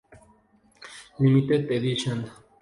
Limited 1.19 1.69
Edition". 1.69 2.27